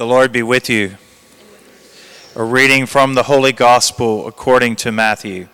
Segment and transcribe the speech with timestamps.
[0.00, 0.96] The Lord be with you.
[2.34, 5.48] A reading from the Holy Gospel according to Matthew.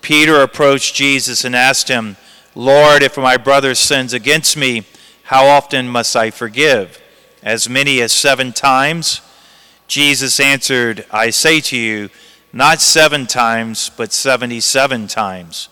[0.00, 2.16] Peter approached Jesus and asked him,
[2.54, 4.84] Lord, if my brother sins against me,
[5.24, 7.02] how often must I forgive?
[7.42, 9.22] As many as seven times?
[9.88, 12.10] Jesus answered, I say to you,
[12.52, 15.68] not seven times, but seventy seven times.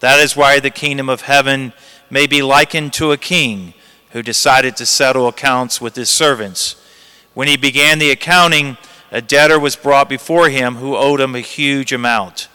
[0.00, 1.72] That is why the kingdom of heaven
[2.10, 3.72] may be likened to a king
[4.12, 6.76] who decided to settle accounts with his servants.
[7.34, 8.76] When he began the accounting,
[9.10, 12.48] a debtor was brought before him who owed him a huge amount.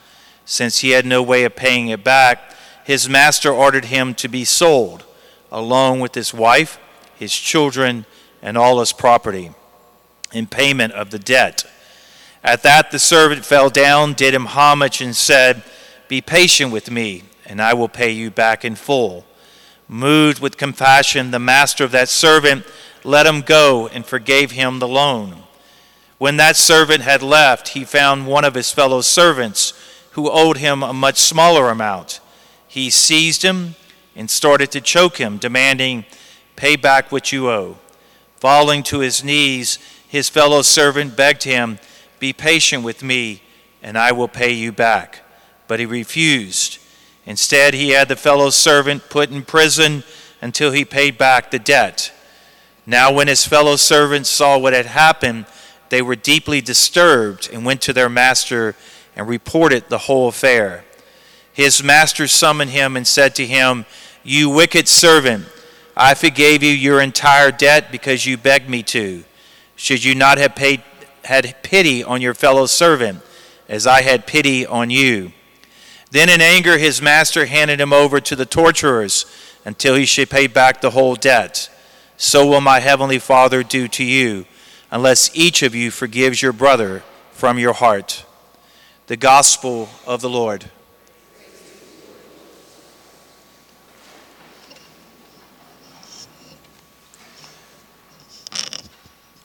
[0.46, 4.46] Since he had no way of paying it back, his master ordered him to be
[4.46, 5.04] sold,
[5.52, 6.78] along with his wife,
[7.16, 8.06] his children,
[8.42, 9.52] and all his property,
[10.32, 11.66] in payment of the debt.
[12.44, 15.64] At that, the servant fell down, did him homage, and said,
[16.08, 19.26] Be patient with me, and I will pay you back in full.
[19.88, 22.66] Moved with compassion, the master of that servant
[23.04, 25.44] let him go and forgave him the loan.
[26.18, 29.74] When that servant had left, he found one of his fellow servants
[30.12, 32.20] who owed him a much smaller amount.
[32.68, 33.76] He seized him
[34.16, 36.06] and started to choke him, demanding,
[36.56, 37.78] Pay back what you owe.
[38.38, 39.78] Falling to his knees,
[40.08, 41.80] his fellow servant begged him,
[42.20, 43.42] Be patient with me,
[43.84, 45.22] and I will pay you back.
[45.68, 46.80] But he refused.
[47.26, 50.04] Instead, he had the fellow servant put in prison
[50.42, 52.12] until he paid back the debt.
[52.86, 55.46] Now, when his fellow servants saw what had happened,
[55.90, 58.76] they were deeply disturbed and went to their master
[59.16, 60.84] and reported the whole affair.
[61.52, 63.86] His master summoned him and said to him,
[64.24, 65.46] You wicked servant,
[65.96, 69.24] I forgave you your entire debt because you begged me to.
[69.76, 70.84] Should you not have paid,
[71.24, 73.22] had pity on your fellow servant,
[73.70, 75.32] as I had pity on you?
[76.16, 79.26] Then in anger, his master handed him over to the torturers
[79.66, 81.70] until he should pay back the whole debt.
[82.16, 84.46] So will my heavenly Father do to you,
[84.90, 88.24] unless each of you forgives your brother from your heart.
[89.08, 90.72] The Gospel of the Lord.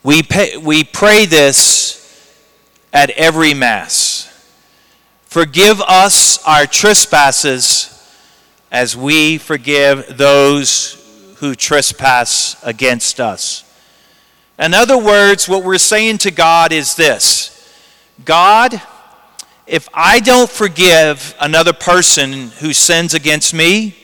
[0.05, 2.33] We, pay, we pray this
[2.93, 4.10] at every Mass.
[5.31, 7.87] Forgive us our trespasses
[8.73, 13.63] as we forgive those who trespass against us.
[14.59, 17.73] In other words, what we're saying to God is this
[18.25, 18.83] God,
[19.69, 23.97] if I don't forgive another person who sins against me,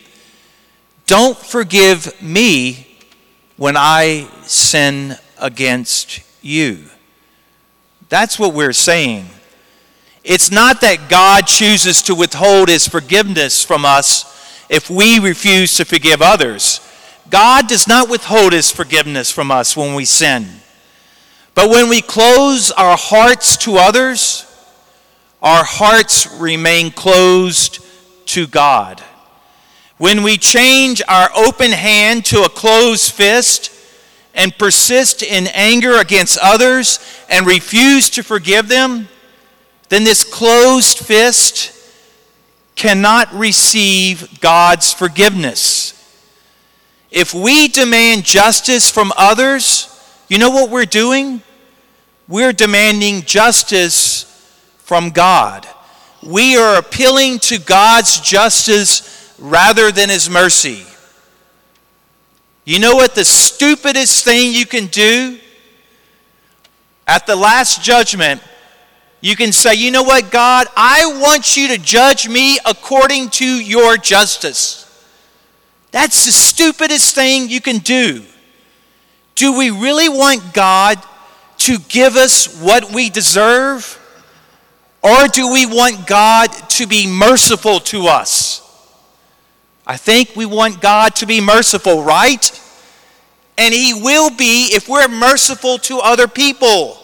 [1.06, 2.86] don't forgive me
[3.56, 6.84] when I sin against you.
[8.10, 9.26] That's what we're saying.
[10.26, 15.84] It's not that God chooses to withhold his forgiveness from us if we refuse to
[15.84, 16.80] forgive others.
[17.30, 20.48] God does not withhold his forgiveness from us when we sin.
[21.54, 24.44] But when we close our hearts to others,
[25.40, 27.78] our hearts remain closed
[28.26, 29.00] to God.
[29.96, 33.70] When we change our open hand to a closed fist
[34.34, 36.98] and persist in anger against others
[37.30, 39.08] and refuse to forgive them,
[39.88, 41.72] then this closed fist
[42.74, 45.92] cannot receive God's forgiveness.
[47.10, 49.92] If we demand justice from others,
[50.28, 51.40] you know what we're doing?
[52.28, 54.24] We're demanding justice
[54.78, 55.66] from God.
[56.22, 60.84] We are appealing to God's justice rather than His mercy.
[62.64, 65.38] You know what the stupidest thing you can do?
[67.06, 68.42] At the last judgment,
[69.26, 73.44] you can say, you know what, God, I want you to judge me according to
[73.44, 74.84] your justice.
[75.90, 78.22] That's the stupidest thing you can do.
[79.34, 81.02] Do we really want God
[81.58, 83.98] to give us what we deserve?
[85.02, 88.62] Or do we want God to be merciful to us?
[89.84, 92.48] I think we want God to be merciful, right?
[93.58, 97.02] And He will be if we're merciful to other people.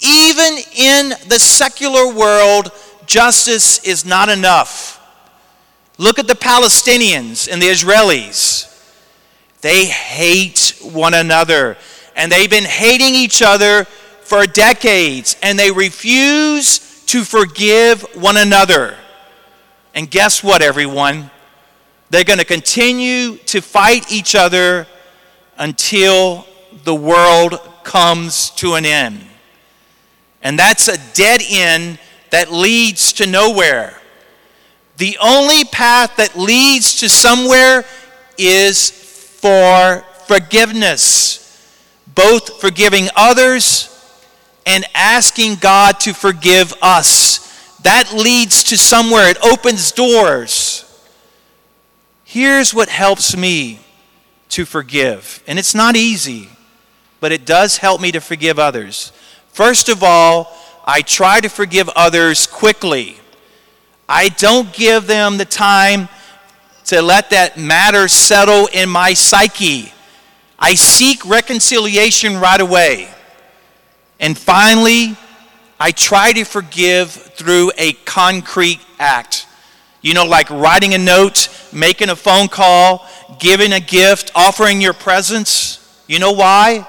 [0.00, 2.70] Even in the secular world,
[3.06, 5.00] justice is not enough.
[5.98, 8.70] Look at the Palestinians and the Israelis.
[9.60, 11.76] They hate one another,
[12.16, 13.84] and they've been hating each other
[14.22, 18.96] for decades, and they refuse to forgive one another.
[19.94, 21.30] And guess what, everyone?
[22.10, 24.86] They're going to continue to fight each other
[25.56, 26.46] until
[26.84, 29.24] the world comes to an end.
[30.44, 31.98] And that's a dead end
[32.30, 33.98] that leads to nowhere.
[34.98, 37.84] The only path that leads to somewhere
[38.38, 41.40] is for forgiveness.
[42.14, 43.90] both forgiving others
[44.66, 47.40] and asking God to forgive us.
[47.82, 50.80] That leads to somewhere, it opens doors.
[52.24, 53.80] Here's what helps me
[54.50, 56.48] to forgive, and it's not easy,
[57.20, 59.12] but it does help me to forgive others.
[59.54, 60.52] First of all,
[60.84, 63.16] I try to forgive others quickly.
[64.08, 66.08] I don't give them the time
[66.86, 69.92] to let that matter settle in my psyche.
[70.58, 73.08] I seek reconciliation right away.
[74.18, 75.16] And finally,
[75.78, 79.46] I try to forgive through a concrete act.
[80.02, 83.06] You know, like writing a note, making a phone call,
[83.38, 85.78] giving a gift, offering your presence.
[86.08, 86.88] You know why?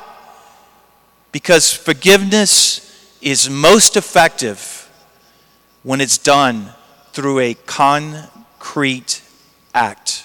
[1.35, 4.89] Because forgiveness is most effective
[5.83, 6.69] when it's done
[7.11, 9.21] through a concrete
[9.73, 10.24] act.